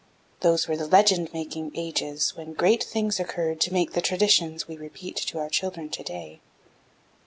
Those 0.39 0.67
were 0.67 0.75
the 0.75 0.87
legend 0.87 1.31
making 1.31 1.73
ages 1.75 2.35
when 2.35 2.53
great 2.53 2.83
things 2.83 3.19
occurred 3.19 3.61
to 3.61 3.71
make 3.71 3.91
the 3.93 4.01
traditions 4.01 4.67
we 4.67 4.75
repeat 4.75 5.15
to 5.17 5.37
our 5.37 5.47
children 5.47 5.89
to 5.89 6.01
day. 6.01 6.39